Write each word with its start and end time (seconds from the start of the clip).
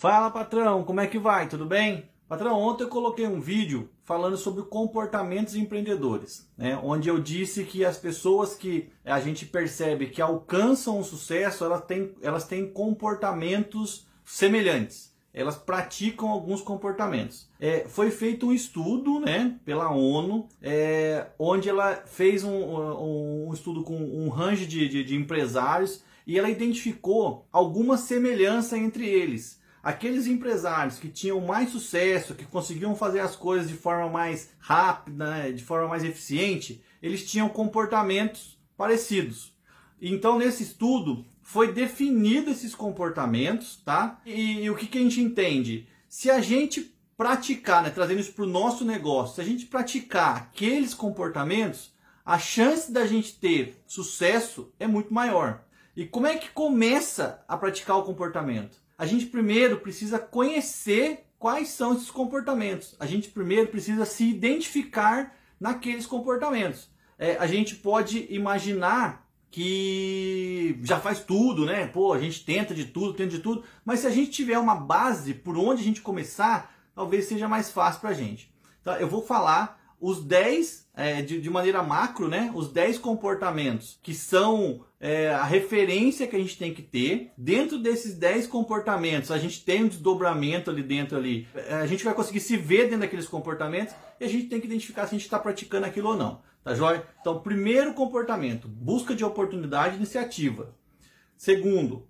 Fala 0.00 0.30
patrão, 0.30 0.82
como 0.82 1.02
é 1.02 1.06
que 1.06 1.18
vai? 1.18 1.46
Tudo 1.46 1.66
bem? 1.66 2.08
Patrão, 2.26 2.58
ontem 2.58 2.84
eu 2.84 2.88
coloquei 2.88 3.26
um 3.26 3.38
vídeo 3.38 3.90
falando 4.02 4.34
sobre 4.38 4.62
comportamentos 4.62 5.54
empreendedores, 5.54 6.50
né? 6.56 6.80
onde 6.82 7.10
eu 7.10 7.20
disse 7.20 7.64
que 7.64 7.84
as 7.84 7.98
pessoas 7.98 8.54
que 8.54 8.88
a 9.04 9.20
gente 9.20 9.44
percebe 9.44 10.06
que 10.06 10.22
alcançam 10.22 10.98
o 10.98 11.04
sucesso, 11.04 11.66
elas 11.66 11.84
têm, 11.84 12.14
elas 12.22 12.44
têm 12.44 12.72
comportamentos 12.72 14.06
semelhantes. 14.24 15.14
Elas 15.34 15.58
praticam 15.58 16.30
alguns 16.30 16.62
comportamentos. 16.62 17.50
É, 17.60 17.84
foi 17.86 18.10
feito 18.10 18.46
um 18.46 18.54
estudo 18.54 19.20
né, 19.20 19.54
pela 19.66 19.90
ONU, 19.92 20.48
é, 20.62 21.26
onde 21.38 21.68
ela 21.68 21.94
fez 22.06 22.42
um, 22.42 22.50
um, 22.50 23.48
um, 23.48 23.52
estudo 23.52 23.82
com 23.82 23.98
um 23.98 24.30
range 24.30 24.64
de, 24.64 24.88
de, 24.88 25.04
de 25.04 25.14
empresários 25.14 26.02
e 26.26 26.38
ela 26.38 26.48
identificou 26.48 27.46
alguma 27.52 27.98
semelhança 27.98 28.78
entre 28.78 29.06
eles 29.06 29.60
aqueles 29.82 30.26
empresários 30.26 30.98
que 30.98 31.08
tinham 31.08 31.40
mais 31.40 31.70
sucesso, 31.70 32.34
que 32.34 32.44
conseguiam 32.44 32.94
fazer 32.94 33.20
as 33.20 33.36
coisas 33.36 33.68
de 33.68 33.74
forma 33.74 34.08
mais 34.08 34.50
rápida, 34.58 35.30
né, 35.30 35.52
de 35.52 35.62
forma 35.62 35.88
mais 35.88 36.04
eficiente, 36.04 36.82
eles 37.02 37.28
tinham 37.30 37.48
comportamentos 37.48 38.58
parecidos. 38.76 39.52
Então, 40.00 40.38
nesse 40.38 40.62
estudo, 40.62 41.24
foi 41.42 41.72
definido 41.72 42.50
esses 42.50 42.74
comportamentos, 42.74 43.82
tá? 43.84 44.20
E, 44.24 44.62
e 44.62 44.70
o 44.70 44.76
que, 44.76 44.86
que, 44.86 44.98
a 44.98 45.02
gente 45.02 45.20
entende? 45.20 45.88
Se 46.08 46.30
a 46.30 46.40
gente 46.40 46.94
praticar, 47.16 47.82
né, 47.82 47.90
trazendo 47.90 48.20
isso 48.20 48.32
para 48.32 48.44
o 48.44 48.48
nosso 48.48 48.84
negócio, 48.84 49.34
se 49.34 49.40
a 49.40 49.44
gente 49.44 49.66
praticar 49.66 50.36
aqueles 50.36 50.94
comportamentos, 50.94 51.92
a 52.24 52.38
chance 52.38 52.90
da 52.92 53.06
gente 53.06 53.34
ter 53.34 53.82
sucesso 53.86 54.72
é 54.78 54.86
muito 54.86 55.12
maior. 55.12 55.62
E 55.96 56.06
como 56.06 56.26
é 56.26 56.36
que 56.36 56.50
começa 56.50 57.44
a 57.48 57.56
praticar 57.56 57.98
o 57.98 58.04
comportamento? 58.04 58.80
A 59.00 59.06
gente 59.06 59.24
primeiro 59.24 59.78
precisa 59.78 60.18
conhecer 60.18 61.24
quais 61.38 61.68
são 61.68 61.94
esses 61.94 62.10
comportamentos. 62.10 62.94
A 63.00 63.06
gente 63.06 63.30
primeiro 63.30 63.68
precisa 63.68 64.04
se 64.04 64.28
identificar 64.28 65.34
naqueles 65.58 66.04
comportamentos. 66.04 66.90
É, 67.18 67.34
a 67.38 67.46
gente 67.46 67.76
pode 67.76 68.26
imaginar 68.28 69.26
que 69.50 70.78
já 70.82 71.00
faz 71.00 71.20
tudo, 71.20 71.64
né? 71.64 71.86
Pô, 71.86 72.12
a 72.12 72.18
gente 72.18 72.44
tenta 72.44 72.74
de 72.74 72.84
tudo, 72.84 73.14
tenta 73.14 73.30
de 73.30 73.38
tudo, 73.38 73.64
mas 73.86 74.00
se 74.00 74.06
a 74.06 74.10
gente 74.10 74.32
tiver 74.32 74.58
uma 74.58 74.74
base 74.74 75.32
por 75.32 75.56
onde 75.56 75.80
a 75.80 75.84
gente 75.84 76.02
começar, 76.02 76.70
talvez 76.94 77.24
seja 77.24 77.48
mais 77.48 77.70
fácil 77.70 78.02
para 78.02 78.10
a 78.10 78.14
gente. 78.14 78.52
Então, 78.82 78.94
eu 78.96 79.08
vou 79.08 79.22
falar 79.22 79.79
os 80.00 80.24
10, 80.24 80.88
é, 80.94 81.20
de, 81.20 81.40
de, 81.40 81.50
maneira 81.50 81.82
macro, 81.82 82.26
né, 82.26 82.50
os 82.54 82.72
10 82.72 82.98
comportamentos 82.98 83.98
que 84.02 84.14
são 84.14 84.84
é, 84.98 85.28
a 85.28 85.44
referência 85.44 86.26
que 86.26 86.34
a 86.34 86.38
gente 86.38 86.56
tem 86.56 86.72
que 86.72 86.82
ter. 86.82 87.32
Dentro 87.36 87.78
desses 87.78 88.14
10 88.14 88.46
comportamentos, 88.46 89.30
a 89.30 89.38
gente 89.38 89.62
tem 89.62 89.84
um 89.84 89.88
desdobramento 89.88 90.70
ali 90.70 90.82
dentro 90.82 91.18
ali. 91.18 91.46
É, 91.54 91.74
a 91.74 91.86
gente 91.86 92.02
vai 92.02 92.14
conseguir 92.14 92.40
se 92.40 92.56
ver 92.56 92.84
dentro 92.84 93.00
daqueles 93.00 93.28
comportamentos 93.28 93.94
e 94.18 94.24
a 94.24 94.28
gente 94.28 94.46
tem 94.46 94.60
que 94.60 94.66
identificar 94.66 95.06
se 95.06 95.14
a 95.14 95.18
gente 95.18 95.26
está 95.26 95.38
praticando 95.38 95.86
aquilo 95.86 96.10
ou 96.10 96.16
não. 96.16 96.40
Tá 96.64 96.74
joia? 96.74 97.06
Então, 97.20 97.40
primeiro 97.40 97.94
comportamento, 97.94 98.68
busca 98.68 99.14
de 99.14 99.24
oportunidade 99.24 99.94
e 99.94 99.96
iniciativa. 99.98 100.74
Segundo, 101.36 102.06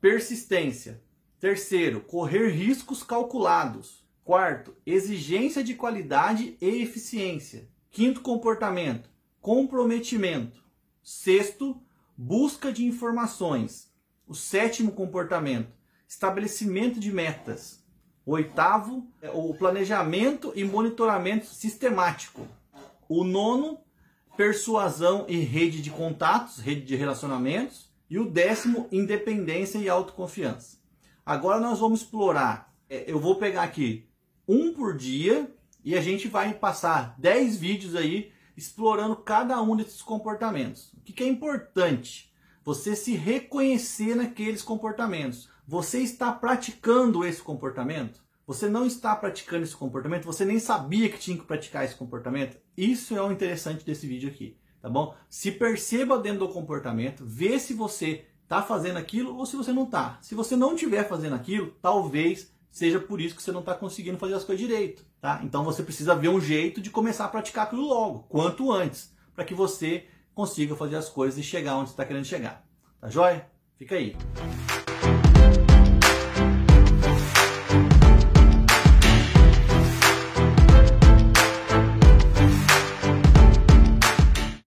persistência. 0.00 1.00
Terceiro, 1.38 2.00
correr 2.00 2.50
riscos 2.50 3.02
calculados. 3.02 4.04
Quarto, 4.24 4.76
exigência 4.86 5.64
de 5.64 5.74
qualidade 5.74 6.56
e 6.60 6.80
eficiência. 6.80 7.68
Quinto 7.90 8.20
comportamento, 8.20 9.10
comprometimento. 9.40 10.62
Sexto, 11.02 11.82
busca 12.16 12.72
de 12.72 12.84
informações. 12.84 13.90
O 14.24 14.32
sétimo 14.32 14.92
comportamento, 14.92 15.72
estabelecimento 16.06 17.00
de 17.00 17.10
metas. 17.10 17.82
O 18.24 18.34
oitavo, 18.34 19.04
é 19.20 19.28
o 19.28 19.52
planejamento 19.54 20.52
e 20.54 20.62
monitoramento 20.62 21.46
sistemático. 21.46 22.46
O 23.08 23.24
nono, 23.24 23.80
persuasão 24.36 25.26
e 25.28 25.38
rede 25.40 25.82
de 25.82 25.90
contatos, 25.90 26.58
rede 26.58 26.82
de 26.82 26.94
relacionamentos. 26.94 27.90
E 28.08 28.20
o 28.20 28.30
décimo, 28.30 28.86
independência 28.92 29.78
e 29.78 29.88
autoconfiança. 29.88 30.78
Agora 31.26 31.58
nós 31.58 31.80
vamos 31.80 32.02
explorar. 32.02 32.72
É, 32.88 33.10
eu 33.10 33.18
vou 33.18 33.34
pegar 33.36 33.64
aqui 33.64 34.11
um 34.52 34.74
por 34.74 34.94
dia 34.94 35.50
e 35.82 35.96
a 35.96 36.02
gente 36.02 36.28
vai 36.28 36.52
passar 36.52 37.14
10 37.18 37.56
vídeos 37.56 37.96
aí 37.96 38.30
explorando 38.54 39.16
cada 39.16 39.60
um 39.62 39.74
desses 39.74 40.02
comportamentos. 40.02 40.92
O 40.92 41.00
que, 41.00 41.24
é 41.24 41.26
importante? 41.26 42.30
Você 42.62 42.94
se 42.94 43.14
reconhecer 43.14 44.14
naqueles 44.14 44.62
comportamentos. 44.62 45.48
Você 45.66 46.00
está 46.00 46.30
praticando 46.30 47.24
esse 47.24 47.40
comportamento? 47.40 48.22
Você 48.46 48.68
não 48.68 48.84
está 48.84 49.16
praticando 49.16 49.64
esse 49.64 49.74
comportamento? 49.74 50.26
Você 50.26 50.44
nem 50.44 50.58
sabia 50.58 51.08
que 51.08 51.18
tinha 51.18 51.38
que 51.38 51.46
praticar 51.46 51.84
esse 51.84 51.94
comportamento? 51.94 52.58
Isso 52.76 53.16
é 53.16 53.22
o 53.22 53.32
interessante 53.32 53.86
desse 53.86 54.06
vídeo 54.06 54.28
aqui, 54.28 54.58
tá 54.82 54.90
bom? 54.90 55.14
Se 55.30 55.50
perceba 55.50 56.18
dentro 56.18 56.40
do 56.40 56.52
comportamento, 56.52 57.24
vê 57.24 57.58
se 57.58 57.72
você 57.72 58.26
está 58.42 58.62
fazendo 58.62 58.98
aquilo 58.98 59.34
ou 59.34 59.46
se 59.46 59.56
você 59.56 59.72
não 59.72 59.84
está. 59.84 60.18
Se 60.20 60.34
você 60.34 60.56
não 60.56 60.74
estiver 60.74 61.08
fazendo 61.08 61.34
aquilo, 61.34 61.74
talvez 61.80 62.51
seja 62.72 62.98
por 62.98 63.20
isso 63.20 63.36
que 63.36 63.42
você 63.42 63.52
não 63.52 63.60
está 63.60 63.74
conseguindo 63.74 64.18
fazer 64.18 64.34
as 64.34 64.44
coisas 64.44 64.66
direito. 64.66 65.04
Tá? 65.20 65.40
Então 65.44 65.62
você 65.62 65.82
precisa 65.82 66.16
ver 66.16 66.30
um 66.30 66.40
jeito 66.40 66.80
de 66.80 66.90
começar 66.90 67.26
a 67.26 67.28
praticar 67.28 67.66
aquilo 67.66 67.86
logo, 67.86 68.24
quanto 68.28 68.72
antes, 68.72 69.14
para 69.36 69.44
que 69.44 69.54
você 69.54 70.06
consiga 70.34 70.74
fazer 70.74 70.96
as 70.96 71.08
coisas 71.08 71.38
e 71.38 71.42
chegar 71.42 71.76
onde 71.76 71.90
você 71.90 71.92
está 71.92 72.04
querendo 72.04 72.24
chegar. 72.24 72.66
Tá 73.00 73.08
joia? 73.08 73.46
Fica 73.76 73.94
aí. 73.94 74.16